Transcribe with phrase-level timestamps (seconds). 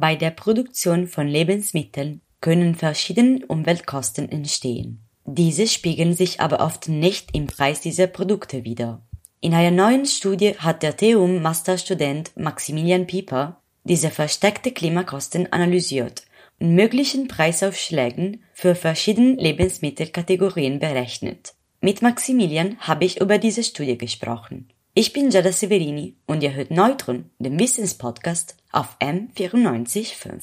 [0.00, 5.02] Bei der Produktion von Lebensmitteln können verschiedene Umweltkosten entstehen.
[5.26, 9.02] Diese spiegeln sich aber oft nicht im Preis dieser Produkte wider.
[9.42, 16.22] In einer neuen Studie hat der TUM Masterstudent Maximilian Pieper diese versteckte Klimakosten analysiert
[16.60, 21.52] und möglichen Preisaufschlägen für verschiedene Lebensmittelkategorien berechnet.
[21.82, 24.70] Mit Maximilian habe ich über diese Studie gesprochen.
[24.92, 30.40] Ich bin Giada Severini und ihr hört Neutron, den Wissenspodcast auf M945.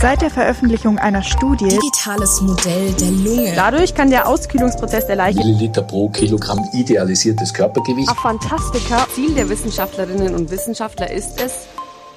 [0.00, 3.52] Seit der Veröffentlichung einer Studie Digitales Modell der Lunge.
[3.54, 8.08] Dadurch kann der Auskühlungsprozess erleichtert Milliliter pro Kilogramm idealisiertes Körpergewicht.
[8.08, 9.06] Auf Fantastika.
[9.14, 11.66] Ziel der Wissenschaftlerinnen und Wissenschaftler ist es,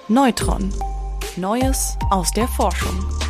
[0.08, 0.74] Neutron.
[1.36, 3.25] Neues aus der Forschung.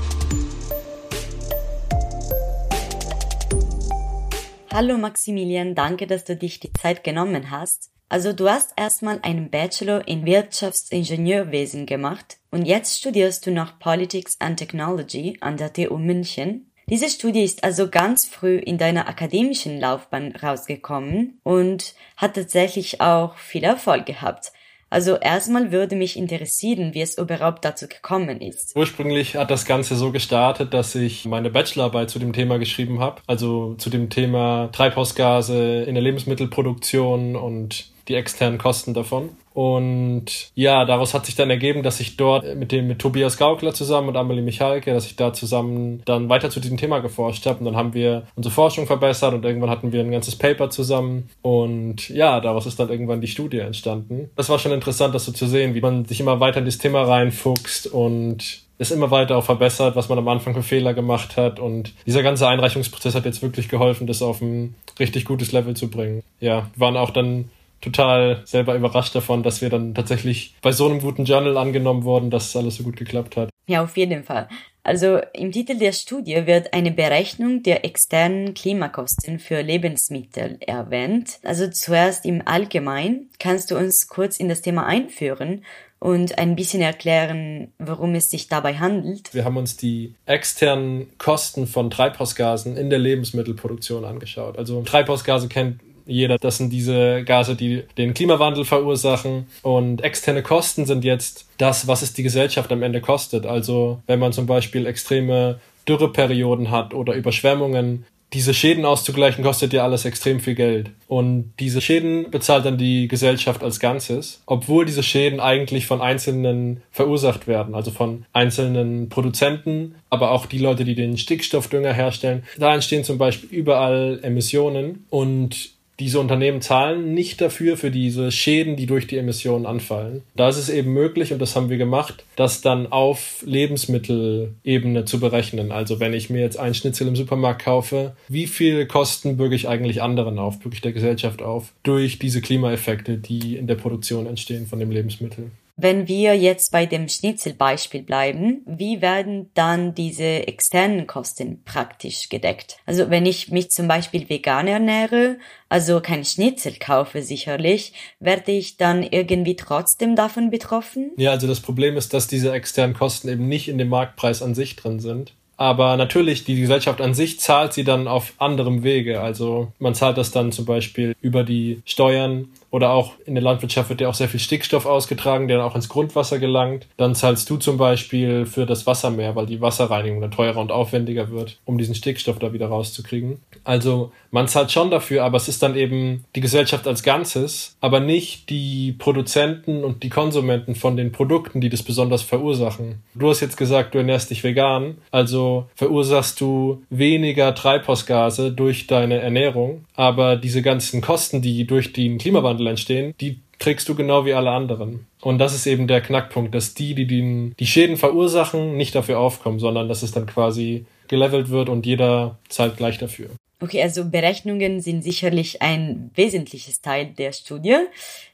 [4.75, 7.91] Hallo Maximilian, danke, dass du dich die Zeit genommen hast.
[8.09, 14.35] Also du hast erstmal einen Bachelor in Wirtschaftsingenieurwesen gemacht und jetzt studierst du noch Politics
[14.41, 16.73] and Technology an der TU München.
[16.89, 23.38] Diese Studie ist also ganz früh in deiner akademischen Laufbahn rausgekommen und hat tatsächlich auch
[23.38, 24.52] viel Erfolg gehabt.
[24.89, 28.75] Also erstmal würde mich interessieren, wie es überhaupt dazu gekommen ist.
[28.75, 33.22] Ursprünglich hat das Ganze so gestartet, dass ich meine Bachelorarbeit zu dem Thema geschrieben habe,
[33.28, 39.30] also zu dem Thema Treibhausgase in der Lebensmittelproduktion und die externen Kosten davon.
[39.56, 43.73] Und ja, daraus hat sich dann ergeben, dass ich dort mit dem mit Tobias Gaukler
[43.73, 47.59] zusammen und Amelie Michalke, dass ich da zusammen dann weiter zu diesem Thema geforscht habe.
[47.59, 51.30] Und dann haben wir unsere Forschung verbessert und irgendwann hatten wir ein ganzes Paper zusammen.
[51.42, 54.30] Und ja, daraus ist dann irgendwann die Studie entstanden.
[54.36, 56.78] Das war schon interessant, das so zu sehen, wie man sich immer weiter in das
[56.78, 61.38] Thema reinfuchst und es immer weiter auch verbessert, was man am Anfang für Fehler gemacht
[61.38, 61.62] hat.
[61.62, 65.90] Und dieser ganze Einreichungsprozess hat jetzt wirklich geholfen, das auf ein richtig gutes Level zu
[65.90, 66.23] bringen.
[66.42, 67.50] Ja, waren auch dann
[67.86, 72.30] total selber überrascht davon, dass wir dann tatsächlich bei so einem guten Journal angenommen wurden,
[72.30, 73.50] dass alles so gut geklappt hat.
[73.67, 74.47] Ja, auf jeden Fall.
[74.83, 81.40] Also im Titel der Studie wird eine Berechnung der externen Klimakosten für Lebensmittel erwähnt.
[81.44, 85.63] Also zuerst im Allgemeinen kannst du uns kurz in das Thema einführen
[85.97, 89.34] und ein bisschen erklären, worum es sich dabei handelt.
[89.34, 94.59] Wir haben uns die externen Kosten von Treibhausgasen in der Lebensmittelproduktion angeschaut.
[94.59, 96.38] Also Treibhausgase kennt jeder.
[96.38, 99.47] Das sind diese Gase, die den Klimawandel verursachen.
[99.61, 103.45] Und externe Kosten sind jetzt das, was es die Gesellschaft am Ende kostet.
[103.45, 109.83] Also wenn man zum Beispiel extreme Dürreperioden hat oder Überschwemmungen, diese Schäden auszugleichen, kostet ja
[109.83, 110.89] alles extrem viel Geld.
[111.07, 116.81] Und diese Schäden bezahlt dann die Gesellschaft als Ganzes, obwohl diese Schäden eigentlich von Einzelnen
[116.91, 122.43] verursacht werden, also von einzelnen Produzenten, aber auch die Leute, die den Stickstoffdünger herstellen.
[122.57, 128.75] Da entstehen zum Beispiel überall Emissionen und diese Unternehmen zahlen nicht dafür, für diese Schäden,
[128.75, 130.23] die durch die Emissionen anfallen.
[130.35, 135.19] Da ist es eben möglich, und das haben wir gemacht, das dann auf Lebensmittelebene zu
[135.19, 135.72] berechnen.
[135.72, 139.67] Also wenn ich mir jetzt ein Schnitzel im Supermarkt kaufe, wie viel Kosten bürge ich
[139.67, 144.28] eigentlich anderen auf, bürge ich der Gesellschaft auf, durch diese Klimaeffekte, die in der Produktion
[144.28, 145.51] entstehen von dem Lebensmittel.
[145.78, 152.78] Wenn wir jetzt bei dem Schnitzelbeispiel bleiben, wie werden dann diese externen Kosten praktisch gedeckt?
[152.86, 155.38] Also wenn ich mich zum Beispiel vegan ernähre,
[155.68, 157.91] also kein Schnitzel kaufe sicherlich,
[158.22, 161.12] werde ich dann irgendwie trotzdem davon betroffen?
[161.18, 164.56] Ja, also das Problem ist, dass diese externen Kosten eben nicht in dem Marktpreis an
[164.56, 165.34] sich drin sind.
[165.58, 169.22] Aber natürlich, die Gesellschaft an sich zahlt sie dann auf anderem Wege.
[169.22, 173.88] Also man zahlt das dann zum Beispiel über die Steuern oder auch in der Landwirtschaft
[173.88, 176.88] wird ja auch sehr viel Stickstoff ausgetragen, der dann auch ins Grundwasser gelangt.
[176.97, 181.31] Dann zahlst du zum Beispiel für das Wassermeer, weil die Wasserreinigung dann teurer und aufwendiger
[181.31, 183.40] wird, um diesen Stickstoff da wieder rauszukriegen.
[183.64, 188.02] Also man zahlt schon dafür, aber es ist dann eben die Gesellschaft als Ganzes, aber
[188.02, 192.96] nicht die Produzenten und die Konsumenten von den Produkten, die das besonders verursachen.
[193.14, 199.19] Du hast jetzt gesagt, du ernährst dich vegan, also verursachst du weniger Treibhausgase durch deine
[199.19, 204.26] Ernährung, aber diese ganzen Kosten, die durch den Klimawandel Lebensmittel entstehen, die kriegst du genau
[204.26, 205.08] wie alle anderen.
[205.22, 209.20] Und das ist eben der Knackpunkt, dass die, die den, die Schäden verursachen, nicht dafür
[209.20, 213.29] aufkommen, sondern dass es dann quasi gelevelt wird und jeder zahlt gleich dafür.
[213.61, 217.78] Okay, also Berechnungen sind sicherlich ein wesentliches Teil der Studie.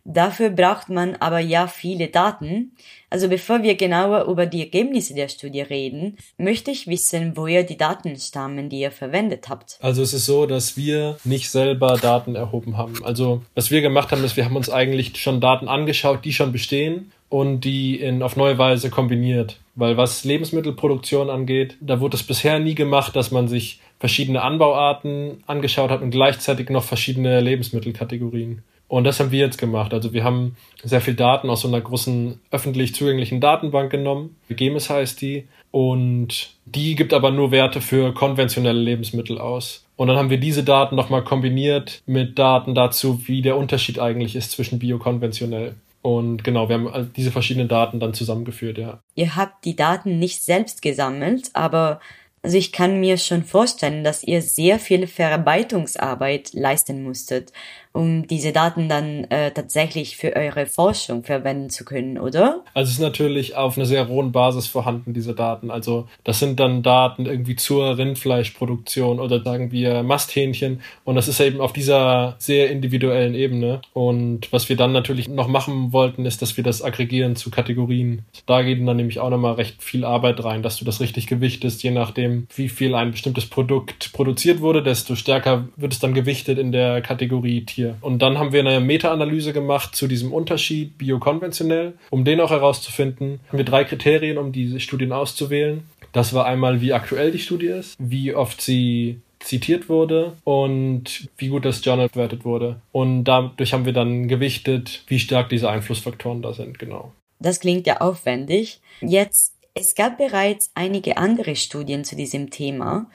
[0.03, 2.71] Dafür braucht man aber ja viele Daten.
[3.11, 7.77] Also bevor wir genauer über die Ergebnisse der Studie reden, möchte ich wissen, woher die
[7.77, 9.77] Daten stammen, die ihr verwendet habt.
[9.79, 13.03] Also es ist so, dass wir nicht selber Daten erhoben haben.
[13.03, 16.51] Also was wir gemacht haben, ist, wir haben uns eigentlich schon Daten angeschaut, die schon
[16.51, 19.59] bestehen und die in, auf neue Weise kombiniert.
[19.75, 25.43] Weil was Lebensmittelproduktion angeht, da wurde es bisher nie gemacht, dass man sich verschiedene Anbauarten
[25.45, 28.63] angeschaut hat und gleichzeitig noch verschiedene Lebensmittelkategorien.
[28.87, 29.93] Und das haben wir jetzt gemacht.
[29.93, 34.35] Also wir haben sehr viel Daten aus so einer großen öffentlich zugänglichen Datenbank genommen.
[34.49, 35.47] GEMIS heißt die.
[35.69, 39.85] Und die gibt aber nur Werte für konventionelle Lebensmittel aus.
[39.95, 44.35] Und dann haben wir diese Daten nochmal kombiniert mit Daten dazu, wie der Unterschied eigentlich
[44.35, 45.75] ist zwischen biokonventionell.
[46.01, 48.99] Und genau, wir haben diese verschiedenen Daten dann zusammengeführt, ja.
[49.13, 52.01] Ihr habt die Daten nicht selbst gesammelt, aber
[52.43, 57.51] also ich kann mir schon vorstellen, dass ihr sehr viel Verarbeitungsarbeit leisten musstet
[57.93, 62.63] um diese Daten dann äh, tatsächlich für eure Forschung verwenden zu können, oder?
[62.73, 65.71] Also es ist natürlich auf einer sehr hohen Basis vorhanden, diese Daten.
[65.71, 70.81] Also das sind dann Daten irgendwie zur Rindfleischproduktion oder sagen wir Masthähnchen.
[71.03, 73.81] Und das ist eben auf dieser sehr individuellen Ebene.
[73.93, 78.23] Und was wir dann natürlich noch machen wollten, ist, dass wir das aggregieren zu Kategorien.
[78.45, 81.83] Da geht dann nämlich auch nochmal recht viel Arbeit rein, dass du das richtig gewichtest,
[81.83, 86.57] je nachdem, wie viel ein bestimmtes Produkt produziert wurde, desto stärker wird es dann gewichtet
[86.57, 87.97] in der Kategorie Tier hier.
[88.01, 91.93] Und dann haben wir eine Meta-Analyse gemacht zu diesem Unterschied biokonventionell.
[92.09, 95.83] Um den auch herauszufinden, haben wir drei Kriterien, um diese Studien auszuwählen.
[96.11, 101.47] Das war einmal, wie aktuell die Studie ist, wie oft sie zitiert wurde und wie
[101.47, 102.81] gut das Journal bewertet wurde.
[102.91, 107.11] Und dadurch haben wir dann gewichtet, wie stark diese Einflussfaktoren da sind, genau.
[107.39, 108.81] Das klingt ja aufwendig.
[109.01, 113.07] Jetzt, es gab bereits einige andere Studien zu diesem Thema.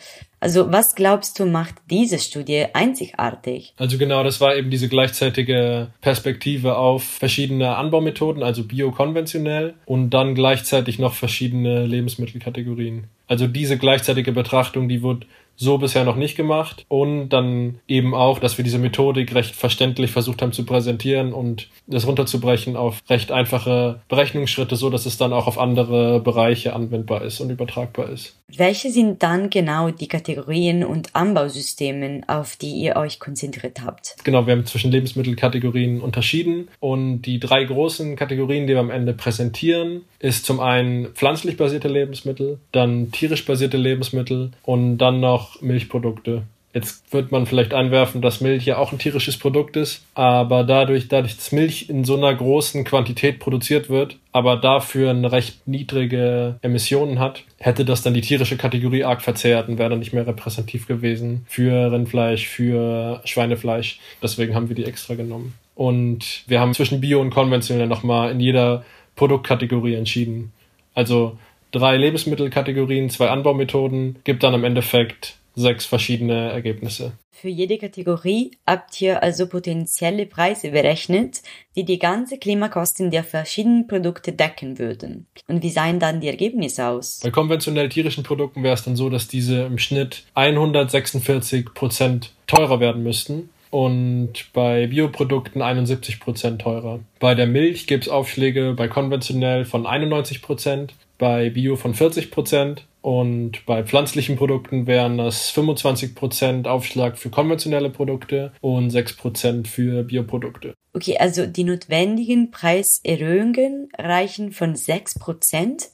[0.47, 3.75] Also was glaubst du macht diese Studie einzigartig?
[3.79, 10.37] Also genau, das war eben diese gleichzeitige Perspektive auf verschiedene Anbaumethoden, also biokonventionell und dann
[10.37, 13.09] gleichzeitig noch verschiedene Lebensmittelkategorien.
[13.27, 16.85] Also diese gleichzeitige Betrachtung, die wird so bisher noch nicht gemacht.
[16.89, 21.69] Und dann eben auch, dass wir diese Methodik recht verständlich versucht haben zu präsentieren und
[21.87, 27.23] das runterzubrechen auf recht einfache Berechnungsschritte, so dass es dann auch auf andere Bereiche anwendbar
[27.23, 28.37] ist und übertragbar ist.
[28.49, 34.17] Welche sind dann genau die Kategorien und Anbausystemen, auf die ihr euch konzentriert habt?
[34.23, 39.15] Genau, wir haben zwischen Lebensmittelkategorien unterschieden und die drei großen Kategorien, die wir am Ende
[39.15, 46.43] präsentieren, ist zum einen pflanzlich basierte Lebensmittel, dann tierisch basierte Lebensmittel und dann noch Milchprodukte.
[46.77, 51.09] Jetzt wird man vielleicht einwerfen, dass Milch ja auch ein tierisches Produkt ist, aber dadurch,
[51.09, 56.59] dadurch, dass Milch in so einer großen Quantität produziert wird, aber dafür eine recht niedrige
[56.61, 60.27] Emissionen hat, hätte das dann die tierische Kategorie arg verzerrt und wäre dann nicht mehr
[60.27, 63.99] repräsentativ gewesen für Rindfleisch, für Schweinefleisch.
[64.23, 65.55] Deswegen haben wir die extra genommen.
[65.75, 68.85] Und wir haben zwischen Bio und konventionell nochmal in jeder
[69.15, 70.53] Produktkategorie entschieden.
[70.93, 71.39] Also
[71.79, 77.13] drei Lebensmittelkategorien, zwei Anbaumethoden, gibt dann im Endeffekt sechs verschiedene Ergebnisse.
[77.31, 81.43] Für jede Kategorie habt ihr also potenzielle Preise berechnet,
[81.77, 85.27] die die ganze Klimakosten der verschiedenen Produkte decken würden.
[85.47, 87.21] Und wie seien dann die Ergebnisse aus?
[87.23, 92.81] Bei konventionell tierischen Produkten wäre es dann so, dass diese im Schnitt 146 Prozent teurer
[92.81, 97.01] werden müssten und bei Bioprodukten 71 Prozent teurer.
[97.19, 102.31] Bei der Milch gibt es Aufschläge bei konventionell von 91 Prozent, bei Bio von 40
[102.31, 110.03] Prozent und bei pflanzlichen Produkten wären das 25% Aufschlag für konventionelle Produkte und 6% für
[110.03, 110.75] Bioprodukte.
[110.93, 115.89] Okay, also die notwendigen Preiserhöhungen reichen von 6%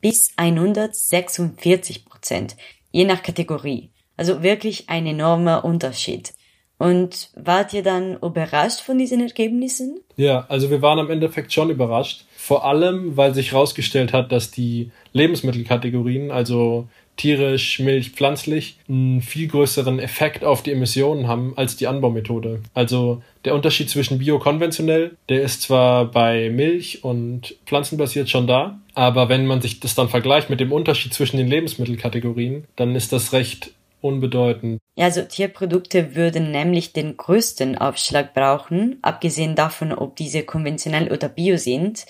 [0.00, 2.56] bis 146%,
[2.92, 3.90] je nach Kategorie.
[4.16, 6.33] Also wirklich ein enormer Unterschied.
[6.78, 10.00] Und wart ihr dann überrascht von diesen Ergebnissen?
[10.16, 12.24] Ja, also wir waren am Endeffekt schon überrascht.
[12.36, 19.48] Vor allem, weil sich herausgestellt hat, dass die Lebensmittelkategorien, also tierisch, Milch, pflanzlich, einen viel
[19.48, 22.60] größeren Effekt auf die Emissionen haben als die Anbaumethode.
[22.74, 29.28] Also der Unterschied zwischen biokonventionell, der ist zwar bei Milch und pflanzenbasiert schon da, aber
[29.28, 33.32] wenn man sich das dann vergleicht mit dem Unterschied zwischen den Lebensmittelkategorien, dann ist das
[33.32, 33.73] recht
[34.04, 34.80] unbedeutend.
[34.96, 41.28] Ja, also Tierprodukte würden nämlich den größten Aufschlag brauchen, abgesehen davon, ob diese konventionell oder
[41.28, 42.04] bio sind.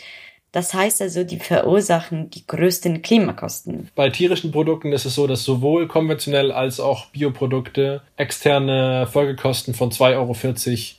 [0.51, 3.89] Das heißt also, die verursachen die größten Klimakosten.
[3.97, 9.91] Bei tierischen Produkten ist es so, dass sowohl konventionell als auch Bioprodukte externe Folgekosten von
[9.91, 10.37] 2,40 Euro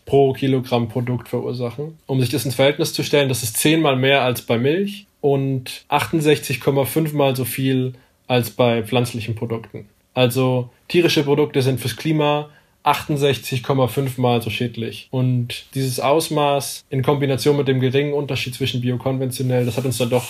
[0.06, 1.98] pro Kilogramm Produkt verursachen.
[2.06, 5.86] Um sich das ins Verhältnis zu stellen, das ist zehnmal mehr als bei Milch und
[5.90, 7.94] 68,5 mal so viel
[8.28, 9.88] als bei pflanzlichen Produkten.
[10.15, 12.50] Also tierische Produkte sind fürs Klima
[12.84, 15.07] 68,5 mal so schädlich.
[15.12, 20.10] Und dieses Ausmaß in Kombination mit dem geringen Unterschied zwischen biokonventionell, das hat uns dann
[20.10, 20.25] doch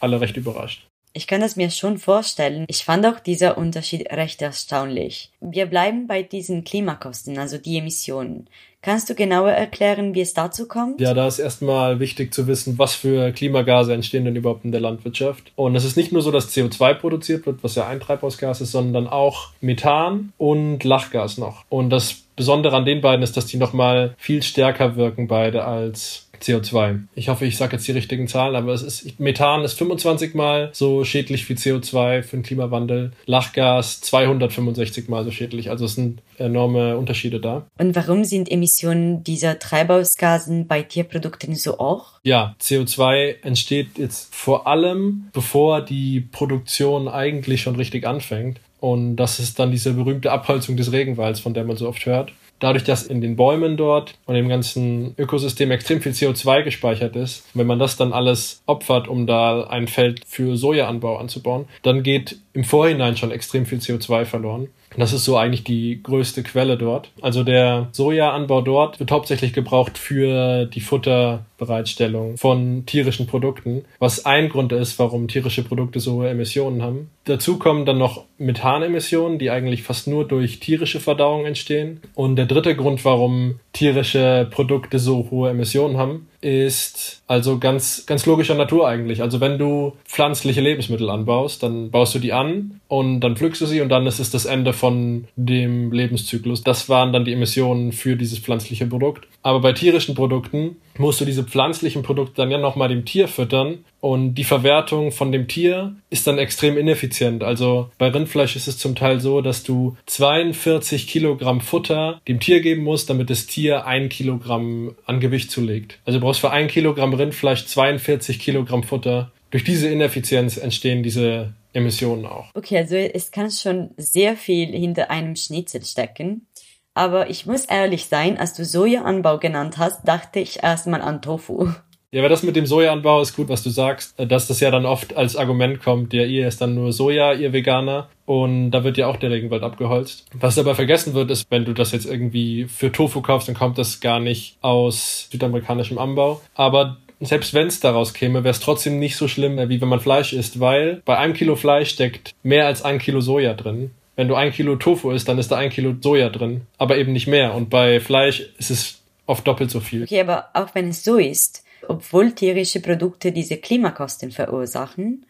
[0.00, 0.86] alle recht überrascht.
[1.14, 2.64] Ich kann das mir schon vorstellen.
[2.68, 5.30] Ich fand auch dieser Unterschied recht erstaunlich.
[5.40, 8.48] Wir bleiben bei diesen Klimakosten, also die Emissionen.
[8.84, 11.00] Kannst du genauer erklären, wie es dazu kommt?
[11.00, 14.80] Ja, da ist erstmal wichtig zu wissen, was für Klimagase entstehen denn überhaupt in der
[14.80, 15.52] Landwirtschaft.
[15.54, 18.72] Und es ist nicht nur so, dass CO2 produziert wird, was ja ein Treibhausgas ist,
[18.72, 21.64] sondern auch Methan und Lachgas noch.
[21.68, 26.28] Und das Besondere an den beiden ist, dass die nochmal viel stärker wirken beide als
[26.42, 27.00] CO2.
[27.14, 30.70] Ich hoffe, ich sage jetzt die richtigen Zahlen, aber es ist Methan ist 25 mal
[30.72, 33.12] so schädlich wie CO2 für den Klimawandel.
[33.26, 35.70] Lachgas 265 mal so schädlich.
[35.70, 37.66] Also es sind enorme Unterschiede da.
[37.78, 42.20] Und warum sind Emissionen dieser Treibhausgasen bei Tierprodukten so hoch?
[42.24, 48.60] Ja, CO2 entsteht jetzt vor allem, bevor die Produktion eigentlich schon richtig anfängt.
[48.80, 52.32] Und das ist dann diese berühmte Abholzung des Regenwalds, von der man so oft hört
[52.62, 57.44] dadurch, dass in den Bäumen dort und im ganzen Ökosystem extrem viel CO2 gespeichert ist,
[57.54, 62.38] wenn man das dann alles opfert, um da ein Feld für Sojaanbau anzubauen, dann geht
[62.52, 64.68] im Vorhinein schon extrem viel CO2 verloren.
[64.96, 67.10] Das ist so eigentlich die größte Quelle dort.
[67.20, 74.48] Also der Sojaanbau dort wird hauptsächlich gebraucht für die Futterbereitstellung von tierischen Produkten, was ein
[74.48, 77.10] Grund ist, warum tierische Produkte so hohe Emissionen haben.
[77.24, 82.00] Dazu kommen dann noch Methanemissionen, die eigentlich fast nur durch tierische Verdauung entstehen.
[82.14, 88.26] Und der dritte Grund, warum tierische Produkte so hohe Emissionen haben, ist also ganz, ganz
[88.26, 89.22] logischer Natur eigentlich.
[89.22, 93.66] Also wenn du pflanzliche Lebensmittel anbaust, dann baust du die an und dann pflückst du
[93.66, 96.62] sie und dann ist es das Ende von dem Lebenszyklus.
[96.62, 99.26] Das waren dann die Emissionen für dieses pflanzliche Produkt.
[99.42, 103.84] Aber bei tierischen Produkten musst du diese pflanzlichen Produkte dann ja nochmal dem Tier füttern
[104.00, 107.42] und die Verwertung von dem Tier ist dann extrem ineffizient.
[107.42, 112.60] Also bei Rindfleisch ist es zum Teil so, dass du 42 Kilogramm Futter dem Tier
[112.60, 115.98] geben musst, damit das Tier ein Kilogramm an Gewicht zulegt.
[116.04, 119.30] Also du brauchst für ein Kilogramm Rindfleisch 42 Kilogramm Futter.
[119.50, 122.50] Durch diese Ineffizienz entstehen diese Emissionen auch.
[122.54, 126.46] Okay, also es kann schon sehr viel hinter einem Schnitzel stecken.
[126.94, 131.68] Aber ich muss ehrlich sein, als du Sojaanbau genannt hast, dachte ich erstmal an Tofu.
[132.14, 134.84] Ja, aber das mit dem Sojaanbau ist gut, was du sagst, dass das ja dann
[134.84, 138.10] oft als Argument kommt, ja, ihr ist dann nur Soja, ihr Veganer.
[138.26, 140.26] Und da wird ja auch der Regenwald abgeholzt.
[140.34, 143.78] Was aber vergessen wird, ist, wenn du das jetzt irgendwie für Tofu kaufst, dann kommt
[143.78, 146.42] das gar nicht aus südamerikanischem Anbau.
[146.54, 150.00] Aber selbst wenn es daraus käme, wäre es trotzdem nicht so schlimm, wie wenn man
[150.00, 153.90] Fleisch isst, weil bei einem Kilo Fleisch steckt mehr als ein Kilo Soja drin.
[154.16, 157.12] Wenn du ein Kilo Tofu isst, dann ist da ein Kilo Soja drin, aber eben
[157.12, 157.54] nicht mehr.
[157.54, 160.02] Und bei Fleisch ist es oft doppelt so viel.
[160.02, 165.26] Okay, aber auch wenn es so ist, obwohl tierische Produkte diese Klimakosten verursachen,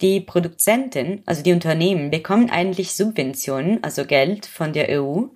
[0.00, 5.26] die Produzenten, also die Unternehmen, bekommen eigentlich Subventionen, also Geld von der EU,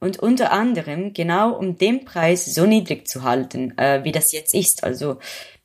[0.00, 4.54] und unter anderem genau um den Preis so niedrig zu halten, äh, wie das jetzt
[4.54, 4.84] ist.
[4.84, 5.18] Also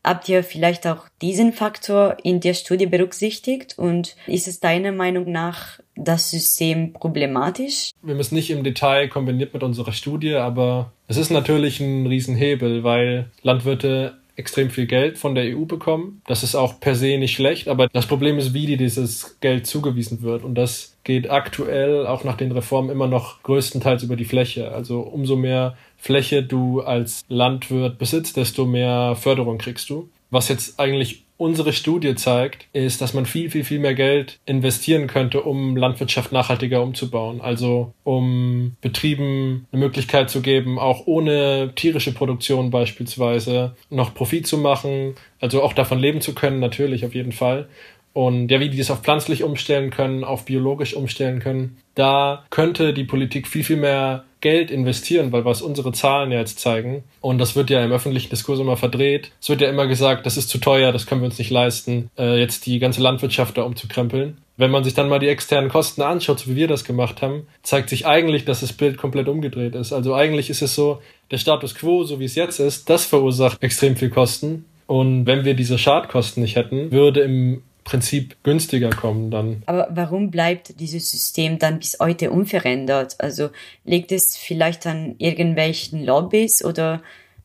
[0.04, 5.32] Habt ihr vielleicht auch diesen Faktor in der Studie berücksichtigt und ist es deiner Meinung
[5.32, 7.92] nach das System problematisch?
[8.02, 12.84] Wir es nicht im Detail kombiniert mit unserer Studie, aber es ist natürlich ein Riesenhebel,
[12.84, 16.22] weil Landwirte extrem viel Geld von der EU bekommen.
[16.26, 20.22] Das ist auch per se nicht schlecht, aber das Problem ist, wie dieses Geld zugewiesen
[20.22, 20.44] wird.
[20.44, 24.72] Und das geht aktuell auch nach den Reformen immer noch größtenteils über die Fläche.
[24.72, 30.10] Also umso mehr Fläche du als Landwirt besitzt, desto mehr Förderung kriegst du.
[30.32, 35.08] Was jetzt eigentlich unsere Studie zeigt, ist, dass man viel, viel, viel mehr Geld investieren
[35.08, 37.40] könnte, um Landwirtschaft nachhaltiger umzubauen.
[37.40, 44.58] Also um Betrieben eine Möglichkeit zu geben, auch ohne tierische Produktion beispielsweise noch Profit zu
[44.58, 47.70] machen, also auch davon leben zu können, natürlich auf jeden Fall.
[48.12, 52.94] Und ja, wie die das auf pflanzlich umstellen können, auf biologisch umstellen können, da könnte
[52.94, 57.40] die Politik viel, viel mehr Geld investieren, weil was unsere Zahlen ja jetzt zeigen, und
[57.40, 60.50] das wird ja im öffentlichen Diskurs immer verdreht, es wird ja immer gesagt, das ist
[60.50, 64.38] zu teuer, das können wir uns nicht leisten, äh, jetzt die ganze Landwirtschaft da umzukrempeln.
[64.58, 67.48] Wenn man sich dann mal die externen Kosten anschaut, so wie wir das gemacht haben,
[67.64, 69.94] zeigt sich eigentlich, dass das Bild komplett umgedreht ist.
[69.94, 73.64] Also eigentlich ist es so, der Status quo, so wie es jetzt ist, das verursacht
[73.64, 74.66] extrem viel Kosten.
[74.86, 79.64] Und wenn wir diese Schadkosten nicht hätten, würde im Prinzip günstiger kommen dann.
[79.66, 83.16] Aber warum bleibt dieses System dann bis heute unverändert?
[83.20, 83.50] Also
[83.84, 87.02] liegt es vielleicht an irgendwelchen Lobbys oder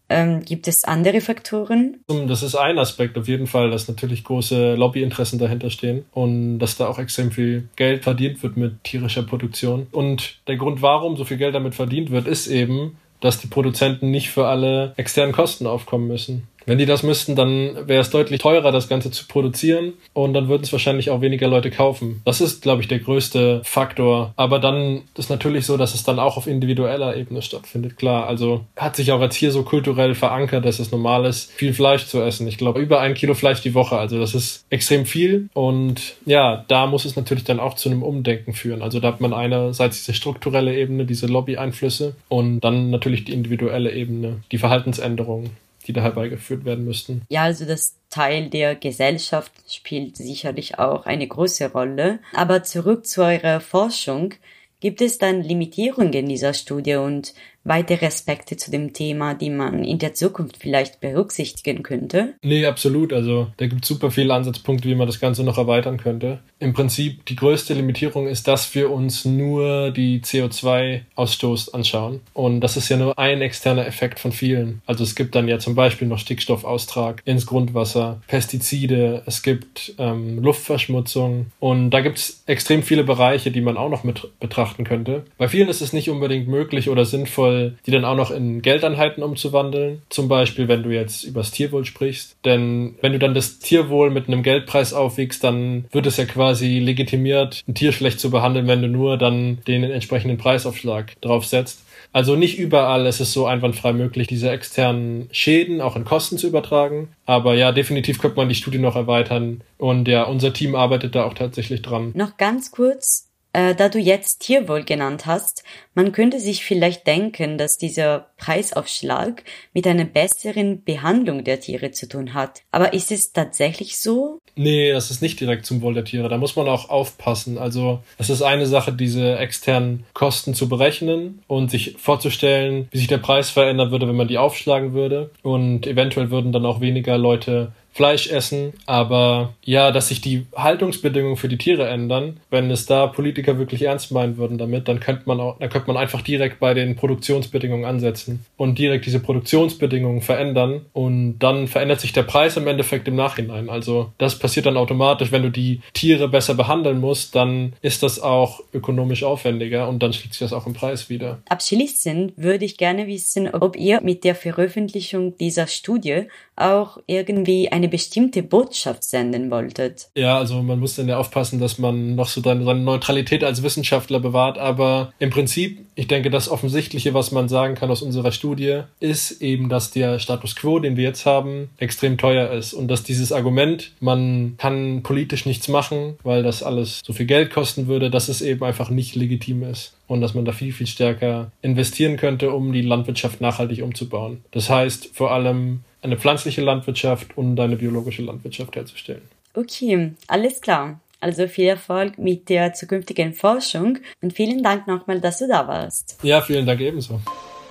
[0.08, 1.98] ähm, gibt es andere Faktoren?
[2.06, 6.76] Das ist ein Aspekt auf jeden Fall, dass natürlich große Lobbyinteressen dahinter stehen und dass
[6.76, 9.86] da auch extrem viel Geld verdient wird mit tierischer Produktion.
[9.92, 14.10] Und der Grund, warum so viel Geld damit verdient wird, ist eben, dass die Produzenten
[14.10, 18.42] nicht für alle externen Kosten aufkommen müssen Wenn die das müssten, dann wäre es deutlich
[18.42, 22.20] teurer, das Ganze zu produzieren und dann würden es wahrscheinlich auch weniger Leute kaufen.
[22.26, 24.34] Das ist, glaube ich, der größte Faktor.
[24.36, 27.96] Aber dann ist natürlich so, dass es dann auch auf individueller Ebene stattfindet.
[27.96, 31.72] Klar, also hat sich auch jetzt hier so kulturell verankert, dass es normal ist, viel
[31.72, 32.46] Fleisch zu essen.
[32.46, 33.96] Ich glaube, über ein Kilo Fleisch die Woche.
[33.96, 35.48] Also das ist extrem viel.
[35.54, 38.82] Und ja, da muss es natürlich dann auch zu einem Umdenken führen.
[38.82, 43.90] Also da hat man einerseits diese strukturelle Ebene, diese Lobby-Einflüsse und dann natürlich die individuelle
[43.94, 45.48] Ebene, die Verhaltensänderungen
[45.88, 47.22] die da herbeigeführt werden müssten.
[47.28, 52.20] Ja, also das Teil der Gesellschaft spielt sicherlich auch eine große Rolle.
[52.34, 54.34] Aber zurück zu eurer Forschung.
[54.80, 57.34] Gibt es dann Limitierungen dieser Studie und
[57.68, 62.34] weitere Aspekte zu dem Thema, die man in der Zukunft vielleicht berücksichtigen könnte?
[62.42, 63.12] Nee, absolut.
[63.12, 66.40] Also da gibt es super viele Ansatzpunkte, wie man das Ganze noch erweitern könnte.
[66.58, 72.20] Im Prinzip die größte Limitierung ist, dass wir uns nur die CO2-Ausstoß anschauen.
[72.32, 74.82] Und das ist ja nur ein externer Effekt von vielen.
[74.86, 80.42] Also es gibt dann ja zum Beispiel noch Stickstoffaustrag ins Grundwasser, Pestizide, es gibt ähm,
[80.42, 81.46] Luftverschmutzung.
[81.60, 85.24] Und da gibt es extrem viele Bereiche, die man auch noch mit betrachten könnte.
[85.36, 89.22] Bei vielen ist es nicht unbedingt möglich oder sinnvoll, die dann auch noch in Geldeinheiten
[89.22, 90.02] umzuwandeln.
[90.08, 92.36] Zum Beispiel, wenn du jetzt übers Tierwohl sprichst.
[92.44, 96.78] Denn wenn du dann das Tierwohl mit einem Geldpreis aufwiegst, dann wird es ja quasi
[96.78, 101.82] legitimiert, ein Tier schlecht zu behandeln, wenn du nur dann den entsprechenden Preisaufschlag draufsetzt.
[102.12, 106.46] Also nicht überall ist es so einwandfrei möglich, diese externen Schäden auch in Kosten zu
[106.46, 107.08] übertragen.
[107.26, 109.60] Aber ja, definitiv könnte man die Studie noch erweitern.
[109.76, 112.12] Und ja, unser Team arbeitet da auch tatsächlich dran.
[112.14, 115.64] Noch ganz kurz äh, da du jetzt Tierwohl genannt hast,
[115.94, 122.08] man könnte sich vielleicht denken, dass dieser Preisaufschlag mit einer besseren Behandlung der Tiere zu
[122.08, 122.62] tun hat.
[122.70, 124.38] Aber ist es tatsächlich so?
[124.54, 126.28] Nee, das ist nicht direkt zum Wohl der Tiere.
[126.28, 127.58] Da muss man auch aufpassen.
[127.58, 133.06] Also es ist eine Sache, diese externen Kosten zu berechnen und sich vorzustellen, wie sich
[133.06, 135.30] der Preis verändern würde, wenn man die aufschlagen würde.
[135.42, 138.74] Und eventuell würden dann auch weniger Leute Fleisch essen.
[138.86, 143.82] Aber ja, dass sich die Haltungsbedingungen für die Tiere ändern, wenn es da Politiker wirklich
[143.82, 146.94] ernst meinen würden damit, dann könnte man auch, dann könnte man einfach direkt bei den
[146.94, 153.08] Produktionsbedingungen ansetzen und direkt diese Produktionsbedingungen verändern und dann verändert sich der Preis im Endeffekt
[153.08, 153.68] im Nachhinein.
[153.68, 158.20] Also das passiert dann automatisch, wenn du die Tiere besser behandeln musst, dann ist das
[158.20, 161.38] auch ökonomisch aufwendiger und dann schlägt sich das auch im Preis wieder.
[161.48, 167.87] Abschließend würde ich gerne wissen, ob ihr mit der Veröffentlichung dieser Studie auch irgendwie eine
[167.90, 170.08] bestimmte Botschaft senden wolltet.
[170.14, 173.62] Ja, also man muss dann ja aufpassen, dass man noch so seine, seine Neutralität als
[173.62, 178.32] Wissenschaftler bewahrt, aber im Prinzip, ich denke, das Offensichtliche, was man sagen kann aus unserer
[178.32, 182.88] Studie, ist eben, dass der Status quo, den wir jetzt haben, extrem teuer ist und
[182.88, 187.86] dass dieses Argument, man kann politisch nichts machen, weil das alles so viel Geld kosten
[187.86, 191.52] würde, dass es eben einfach nicht legitim ist und dass man da viel, viel stärker
[191.62, 194.42] investieren könnte, um die Landwirtschaft nachhaltig umzubauen.
[194.50, 199.22] Das heißt vor allem eine pflanzliche Landwirtschaft und eine biologische Landwirtschaft herzustellen.
[199.54, 201.00] Okay, alles klar.
[201.20, 206.16] Also viel Erfolg mit der zukünftigen Forschung und vielen Dank nochmal, dass du da warst.
[206.22, 207.20] Ja, vielen Dank ebenso.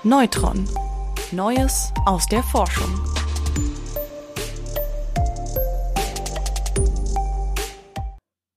[0.04, 0.68] Neutron.
[1.32, 2.90] Neues aus der Forschung.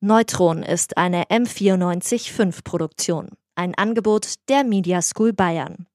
[0.00, 5.87] Neutron ist eine M945 Produktion, ein Angebot der Media School Bayern.